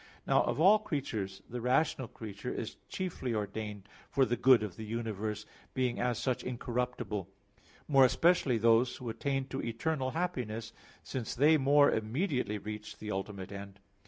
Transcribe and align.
Now 0.25 0.41
of 0.45 0.59
all 0.59 0.79
creatures 0.79 1.43
the 1.47 1.61
rational 1.61 2.07
creature 2.07 2.51
is 2.51 2.77
chiefly 2.89 3.35
ordained 3.35 3.87
for 4.09 4.25
the 4.25 4.35
good 4.35 4.63
of 4.63 4.75
the 4.75 4.83
universe, 4.83 5.45
being 5.75 5.99
as 5.99 6.17
such 6.17 6.43
incorruptible; 6.43 7.29
more 7.87 8.05
especially 8.05 8.57
those 8.57 8.95
who 8.95 9.09
attain 9.09 9.45
to 9.49 9.61
eternal 9.61 10.09
happiness, 10.09 10.73
since 11.03 11.35
they 11.35 11.55
more 11.57 11.91
immediately 11.91 12.57
reach 12.57 12.97
the 12.97 13.11
ultimate 13.11 13.51
end. 13.51 13.79